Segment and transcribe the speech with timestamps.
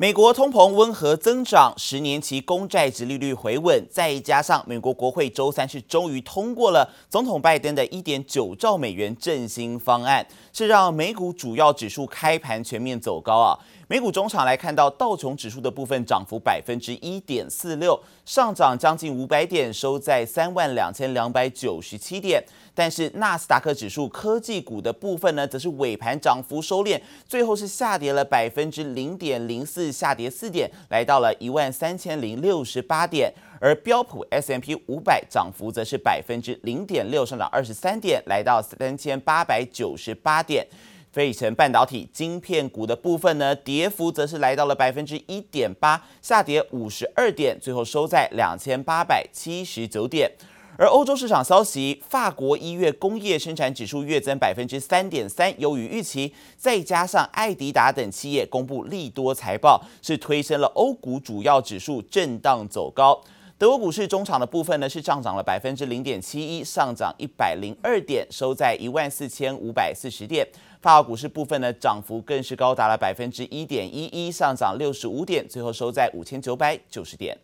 [0.00, 13.58] 美国通膨温和增长，十年期公债殖利率回稳，再加上美国国会周三是终于通过了总统拜登的一点九兆美元振兴方案，是让美股主要指数开盘全面走高啊。
[13.90, 22.40] 美股中场来看到道琼指数的部分涨幅百分之一点四六，上涨将近五百点，收在三万两千两百九十七点。
[22.72, 33.34] 但是纳斯达克指数科技股的部分呢，则是尾盘涨幅收敛，最后是下跌了百分之零点零四，下跌四点，来到了一万三千零六十八点。
[33.60, 40.64] 而标普 S M P 五百涨幅则是百分之零点六，上涨二十三点，来到三千八百九十八点。
[41.12, 50.30] 费城半导体晶片股的部分呢，跌幅则是来到了百分之一点八，下跌五十二点，最后收在两千八百七十九点。
[50.78, 56.32] 而欧洲市场消息，法国一月工业生产指数月增百分之三点三，优于预期。
[56.56, 63.20] 再加上爱迪达等企业公布利多财报，是推升了欧股主要指数震荡走高。
[63.58, 70.48] 德国股市中场的部分呢，是上涨了百分之零点七一，上涨一百零二点，收在一万四千五百四十点。
[70.81, 77.37] 法国股市部分呢，涨幅更是高达了百分之一点一一，上涨六十五点，最后收在五千九百九十点。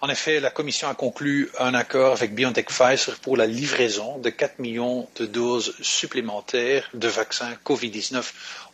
[0.00, 4.30] En effet, la Commission a conclu un accord avec BioNTech Pfizer pour la livraison de
[4.30, 8.24] 4 millions de doses supplémentaires de vaccins COVID-19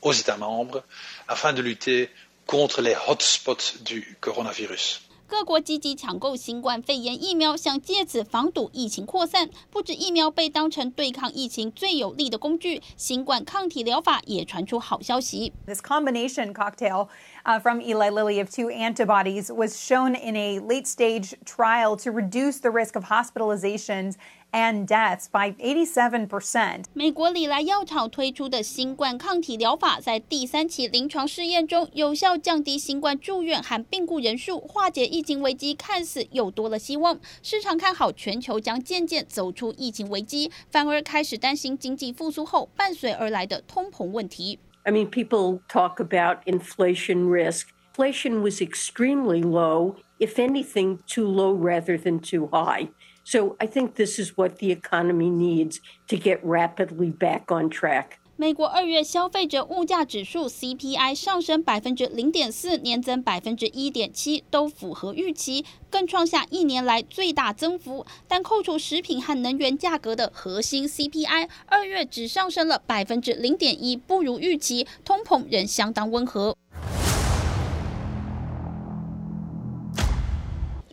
[0.00, 0.84] aux États membres
[1.26, 2.08] afin de lutter
[2.46, 5.02] contre les hotspots du coronavirus.
[5.26, 9.48] 各国积极抢购新冠肺炎疫苗，想借此防堵疫情扩散。
[9.70, 15.54] 不止疫苗被当成对抗疫情最有力的工具，新冠抗体疗法也传出好消息。
[15.64, 17.08] This combination cocktail,
[17.44, 22.60] uh, from Eli Lilly of two antibodies was shown in a late-stage trial to reduce
[22.60, 24.16] the risk of hospitalizations
[24.57, 26.85] And deaths by 87%.
[26.93, 37.19] 美国礼来药厂推出的新冠抗体疗法，在第三期临床试验中，有效降低新冠住院和病故人数，化解疫情危机，看似又多了希望。
[37.43, 44.57] 市场看好全球将渐渐走出疫情危机，反而开始担心经济复苏后伴随而来的通膨问题。
[44.83, 47.67] I mean, people talk about inflation risk.
[47.95, 52.89] Inflation was extremely low, if anything, too low rather than too high.
[53.29, 58.11] So I think this is what the economy needs to get rapidly back on track.
[58.37, 68.05] 美国二月消费者物价指数 CPI 上升百分之零点四，年增百分之一点七，都符合预期，更创下一年来最大增幅。
[68.29, 76.55] 但扣除食品和能源价格的核心 CPI，二月只上升了百分之零点一，不如预期，通膨仍相当温和。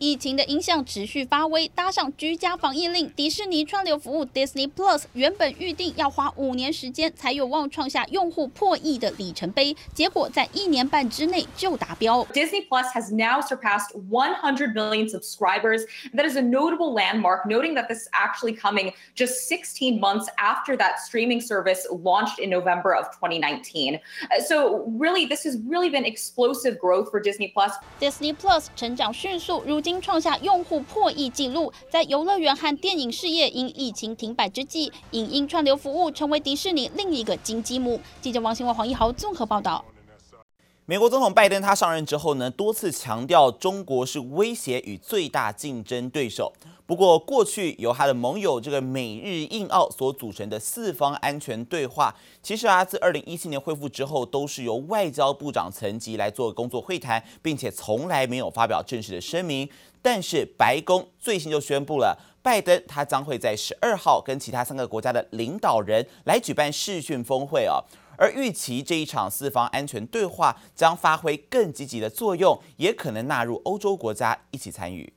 [0.04, 12.24] 疫情的影响持续发威，搭上居家防疫令，迪士尼串流服务 Disney Plus 原本预定要花五年时间才有望创下用户破亿的里程碑，结果在一年半之内就达标。
[12.32, 15.84] Disney Plus has now surpassed 100 million subscribers.
[16.14, 20.78] That is a notable landmark, noting that this is actually coming just 16 months after
[20.78, 24.00] that streaming service launched in November of 2019.
[24.48, 27.72] So really, this has really been explosive growth for Disney Plus.
[28.00, 37.99] Disney Plus 成长迅速，如今 创下用户破亿纪录，在游乐园和电影事业因疫情停摆之际，影音串流服务成为迪士尼另一个金鸡母。
[38.21, 39.83] 记者王新文、黄一豪综合报道。
[40.87, 46.53] 美国总统拜登他上任之后呢，多次强调中国是威胁与最大竞争对手。
[46.85, 52.13] 不过，过去由他的盟友这个美日印澳所组成的四方安全对话，
[52.43, 59.67] 其实啊，自二零一七年恢复之后，都是由外交部长层级来做工作会谈，并且从来没有发表正式的声明。
[60.03, 67.81] 但是白宫最新就宣布了，拜登他将会在十二号跟其他三个国家的领导人来举办视讯峰会哦，
[68.17, 75.13] 而预期这一场四方安全对话将发挥更积极的作用，也可能纳入欧洲国家一起参与。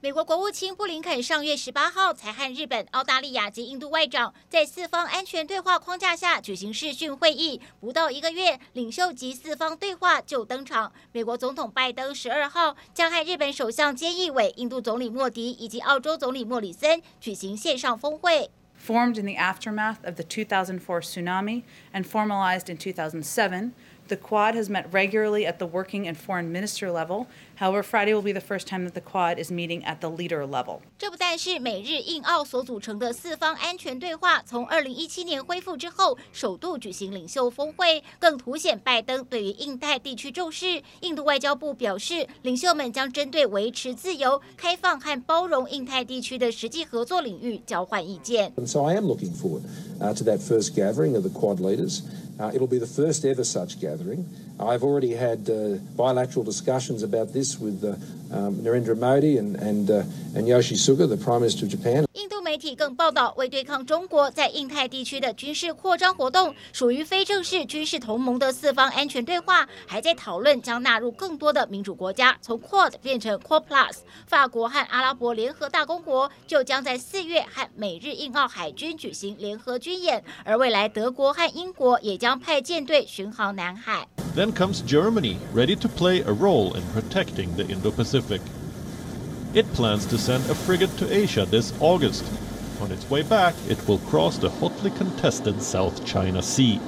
[0.00, 10.92] 美国国务卿布林肯上月十八号才和日本、澳大利亚及印度外长在四方安全对话框架下举行视讯会议，不到一个月，领袖级四方对话就登场。
[11.10, 18.52] 美国总统拜登十二号将和日本首相菅义伟、印度总理莫迪以及澳洲总理莫里森举行线上峰会。
[18.78, 23.74] Formed in the aftermath of the 2004 tsunami and formalized in 2007.
[24.08, 27.26] The Quad has met regularly at the working and foreign minister level.
[27.56, 30.46] However, Friday will be the first time that the Quad is meeting at the leader
[30.46, 30.80] level.
[30.96, 40.82] 这不但是美日印澳所组成的四方安全对话，从二零一七年恢复之后，首度举行领袖峰会，更凸显拜登对于印太地区重视。
[41.00, 48.52] 印度外交部表示，领袖们将针对维持自由、开放和包容印太地区的实际合作领域交换意见。
[48.66, 49.62] So I am looking forward
[49.98, 52.02] to that first gathering of the Quad leaders.
[52.38, 54.24] Uh, it'll be the first ever such gathering.
[54.60, 59.90] I've already had uh, bilateral discussions about this with uh, um, Narendra Modi and, and,
[59.90, 60.02] uh,
[60.36, 62.06] and Yoshi Suga, the Prime Minister of Japan.
[62.58, 73.98] 媒体更报道，为对抗中国在印太地区的军事扩张活动，属于非正式军事同盟的四方安全对话，还在讨论将纳入更多的民主国家，从 Quad 变成 Quad Plus。
[74.26, 84.08] 法国和阿拉伯联合大公国就将在四月和美日印澳海军举行联合军演，而未来德国和英国也将派舰队巡航南海。
[84.34, 88.40] Then comes Germany, ready to play a role in protecting the Indo-Pacific.
[89.54, 92.24] It plans to send a frigate to Asia this August.
[92.80, 96.78] On its way back, it will cross the hotly contested South China Sea.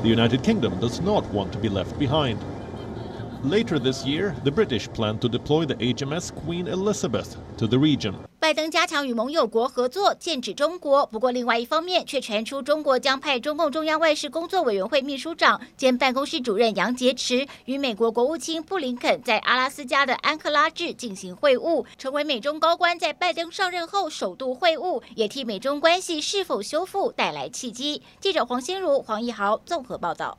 [0.00, 2.42] The United Kingdom does not want to be left behind.
[3.42, 8.16] Later this year, the British plan to deploy the HMS Queen Elizabeth to the region.
[8.54, 11.04] 拜登加强与盟友国合作，剑指中国。
[11.06, 28.02] 不过，另外一方面却传出中国将派中共中央外事工作委员会秘书长兼办公室主任杨洁篪与美国国务卿布林肯在阿拉斯加的安克拉治进行会晤，成为美中高官在拜登上任后首度会晤，也替美中关系是否修复带来契机。
[28.20, 30.38] 记者黄心如、黄义豪综合报道。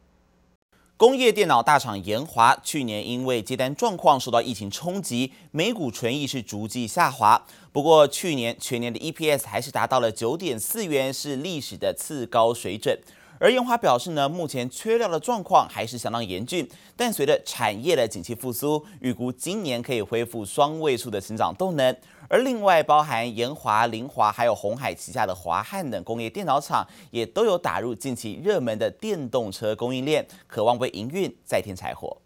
[0.98, 7.46] 工业电脑大厂研华去年因为接单状况受到疫情冲击，每股纯益是逐季下滑。
[7.74, 12.98] 不过去年全年的 EPS 还是达到了九点四元，是历史的次高水准。
[13.42, 16.66] 而研华表示呢，目前缺料的状况还是相当严峻，
[16.96, 21.94] 但随着产业的景气复苏，预估今年可以恢复双位数的成长动能。
[22.28, 32.18] 而另外，包含延华、凌华还有鸿海旗下的华汉等工业电脑厂，也都有打入近期热门的电动车供应链，渴望为营运再添柴火。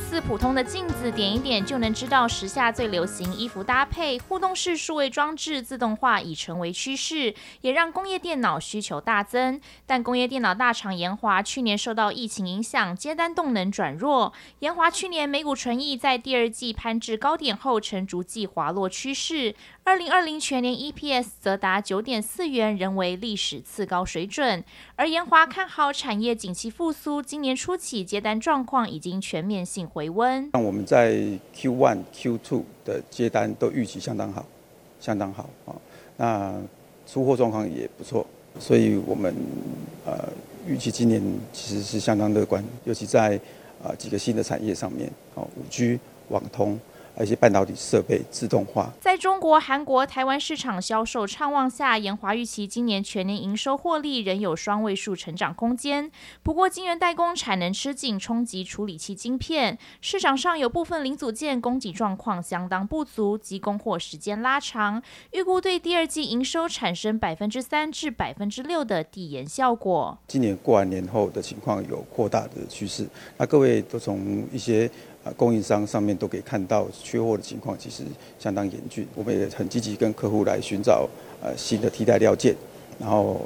[0.00, 4.18] 似普通的镜子，点一点就能知道时下最流行衣服搭配。
[4.18, 9.60] 互动式数位装置自动化已成为趋势，也让工业电脑需求大增。
[9.86, 14.32] 但工业电脑大厂研华去年受到疫情影响，接单动能转弱。
[14.60, 19.54] 研华去年每股纯益在第二季攀至高点后，呈逐季滑落趋势。
[19.90, 24.62] 二零二零全年 EPS 则达九点四元，仍为历史次高水准。
[24.94, 30.48] 而研华看好产业景气复苏，今年初起接单状况已经全面性回温。
[30.52, 31.14] 那我们在
[31.56, 34.46] Q1、Q2 的接单都预期相当好，
[35.00, 35.74] 相当好啊。
[36.16, 36.54] 那
[37.04, 38.24] 出货状况也不错，
[38.60, 39.34] 所以我们
[40.06, 40.28] 呃
[40.68, 41.20] 预期今年
[41.52, 43.34] 其实是相当乐观，尤其在
[43.82, 45.98] 啊几个新的产业上面，哦，五 G、
[46.28, 46.78] 网通。
[47.18, 56.10] 一些半导体设备自动化，在中国、韩国、台湾市场销售畅旺下，研华预期今年全年营收获利仍有双位数成长空间。
[56.42, 65.02] 不过，晶圆代工产能吃紧，冲击处理器晶片，市场上有部分零组件供给状况相当不足，及供货时间拉长，
[65.32, 70.16] 预估对第二季营收产生百分之三至百分之六的递延效果。
[70.26, 74.90] 今年过完年后的情况有扩大的趋势，那各位都从一些。
[75.22, 78.02] 啊，供应商上面都可以看到缺货的情况，其实
[78.38, 79.06] 相当严峻。
[79.14, 81.08] 我们也很积极跟客户来寻找
[81.42, 82.54] 呃新的替代料件，
[82.98, 83.40] 然后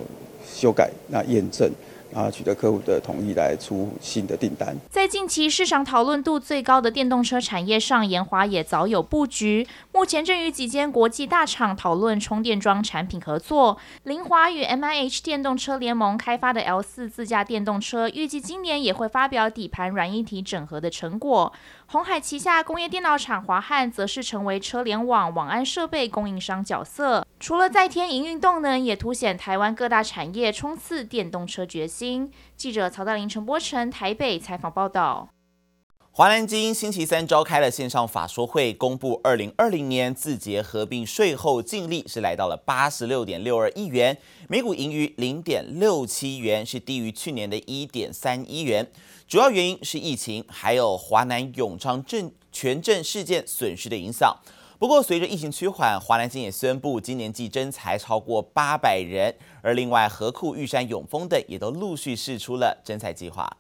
[0.47, 1.71] 修改那验证。
[2.15, 4.75] 啊取得客户的同意来出新的订单。
[4.89, 9.67] 在近期市场讨论度最高的电动车产业上，研华也早有布局。
[9.93, 13.77] 目前正与几间国际大厂讨论充电桩产品合作。
[14.05, 21.53] 凌华与 MIH 电动车联盟开发的 L 四自驾电动车，预计今年也会发表底盘软硬体整合的成果。
[21.87, 27.27] 鸿海旗下工业电脑厂华汉则是成为车联网网安设备供应商角色。
[27.45, 32.33] 除了在添营运动能，也凸显台湾各大产业冲刺电动车决心。
[32.57, 35.29] 记者曹大林、陈波成台北采访报道。
[36.11, 44.17] 华南基因星期三召开了线上法说会，公布二零二零年字节合并税后净利是来到了八十六点六二亿元，
[44.49, 48.91] 每股盈余零点六七元，是低于去年的一点三一元。
[49.29, 54.35] 主要原因是疫情，还有华南永昌镇权镇事件损失的影响。
[54.85, 63.51] 不过，随着疫情趋缓，华南金也宣布今年季征才超过八百人，而另外河库、玉山、永丰等也都陆续试出了征才计划。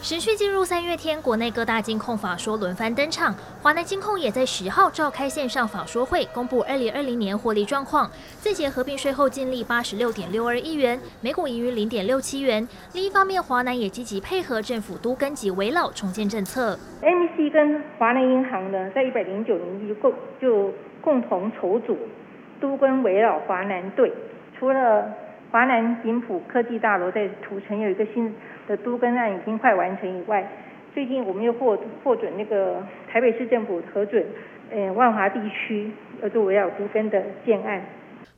[0.00, 8.08] 持续进入三月天，国内各大金控法说轮番登场，华南金控也在十号召开线上法说会，公布二零二零年获利状况。
[8.38, 12.66] 自结合并税后净利八十六点六二亿元，每股盈余零点六七元。
[12.94, 16.78] 另一方面，华南也积极配合政府都更及围老重建政策。
[17.02, 21.98] ，M C 跟华南银行呢，在一百零九年就共就共同筹组
[22.60, 24.12] 都跟围老华南队，
[24.58, 25.12] 除了
[25.50, 28.32] 华南锦浦科技大楼在土城有一个新
[28.68, 30.46] 的都更案已经快完成以外，
[30.94, 34.24] 最近我们又获获准那个台北市政府核准，
[34.70, 35.90] 呃万华地区
[36.22, 37.82] 要做围老都更的建案。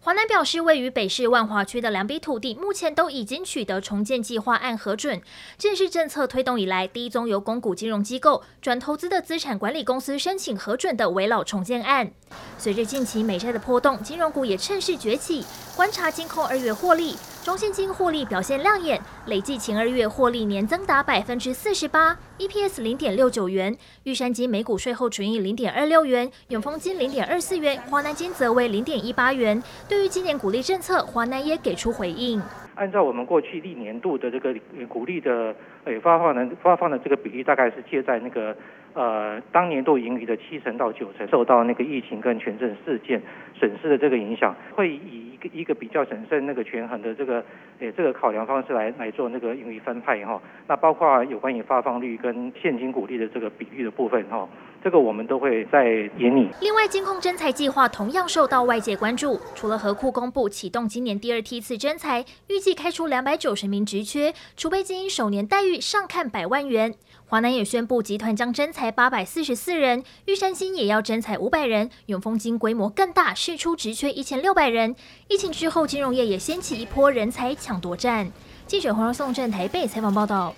[0.02, 5.20] 华南表示，位于北市万华区的两笔土地，目前都已经取得重建计划案核准，
[5.58, 12.10] 这是政策推动以来第一宗由公股金融机构转投资的资产管理公司申请核准的围老重建案。
[12.56, 15.44] 随着近期美债的波动，金融股也趁势崛起。
[15.76, 17.14] 观察金控二月获利。
[17.42, 23.74] 中信金获利表现亮眼，累计前二月获利年增达百分之四十八，EPS 零点六九元。
[24.04, 29.62] 玉山金每股税后纯益零点二六元，永丰金零点二四元，华南金则为零点一八元。
[29.88, 32.42] 对于今年股利政策，华南也给出回应。
[32.74, 34.54] 按照我们过去历年度的这个
[34.86, 35.54] 股利的
[35.84, 38.54] 诶发放的发放的这个比例，大概是介在那个。
[38.92, 43.22] 呃，当年度盈余的七成到九成受到那个疫情跟权证事件
[43.56, 47.44] 损失的这个影响，会以一个比较审慎、那个权衡的这个
[47.78, 50.40] 诶这个考量方式来来做那个盈余分配哈。
[50.66, 54.48] 那包括有关于发放率跟现金股利的这个比率的部分哈，
[54.82, 55.84] 这个我们都会在
[56.18, 56.48] 眼里。
[56.60, 66.94] 另外，金控征才计划同样受到外界关注，除了合库公布启动今年第二梯次征才，预计开出两百九十名职缺，储备金首年待遇上看百万元。
[67.26, 74.96] 华南也宣布，集团将征才八百四十四人，玉山金也要征才五百人，永丰金规模更大，释出职缺一千六百人。
[75.30, 78.28] 疫情之后，金融业也掀起一波人才抢夺战。
[78.66, 80.52] 记者黄若颂台北采访报道。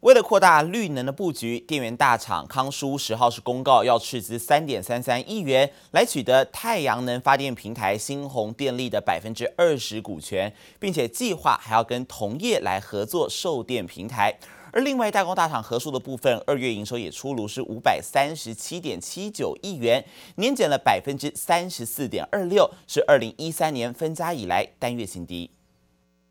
[0.00, 14.36] 为了扩大绿能的布局，电源大厂康舒十号是公告要斥资三点三三亿元来取得太阳能发电平台新鸿电力的百分之二十股权，并且计划还要跟同业来合作售电平台。
[14.72, 20.04] 而另外，代工大厂和硕的部分，二月营收也出炉是五百三十七点七九亿元，
[20.36, 25.50] 年减了百分之三十四点二六，是二零一三年分家以来单月新低。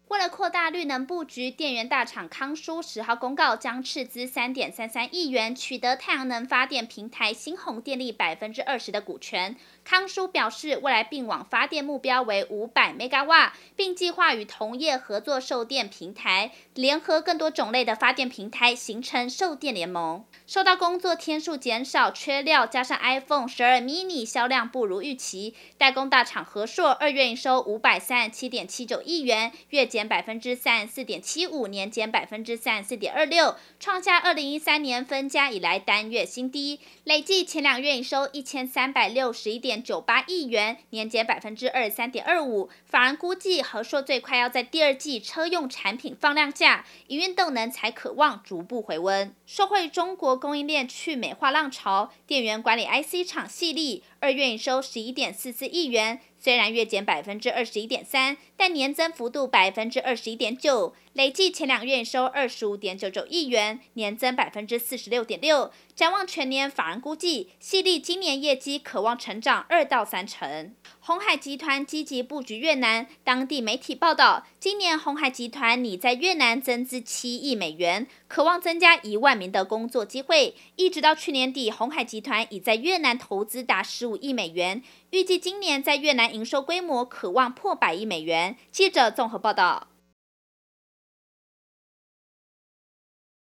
[0.10, 9.58] 为了扩大绿能布局，电源大厂康舒十号公告将斥资三点三三亿元取得太阳能发电平台新鸿电力百分之二十的股权。
[9.90, 20.26] 康舒表示，未来并网发电目标为五百 mega 瓦，并计划与同业合作售电平台，联合更多种类的发电平台，形成售电联盟。
[20.46, 36.82] 受到工作天数减少、缺料，加上 iPhone 十二 mini 销量不如预期，代工大厂和硕二月营收五百三十七点七九亿元，月减百分之三十四点七五，年减百分之三十四点二六，创下二零一三年分家以来单月新低。
[37.06, 42.70] 累计前两月营收一千三百六十一点九八亿元，年减百分之二十三点二五。
[42.86, 49.36] 法人估计和硕最快要在第二季车用产品放量价，营运动能才渴望逐步回温。
[49.46, 50.38] 受惠中国。
[50.38, 65.72] 供应链去美化浪潮，电源管理 IC 厂系利二月营收十一点四四亿元，虽然月减百分之二十一点三，但年增幅度百分之二十一点九，累计前两月收二十五点九九亿元，年增百分之四十六点六。
[65.96, 70.72] 展望全年，法人估计，系利今年业绩可望成长二到三成。
[71.00, 80.54] 鸿海集团积极布局越南，当地媒体报道，今年鸿海集团拟在越南增资七亿美元，可望增加一万名的工作机会。
[80.76, 88.58] 一直到去年底，鸿海集团已在越南投资达十五亿美元，预计今年在越南营收规模可望破百亿美元。
[88.72, 89.88] 记者综合报道。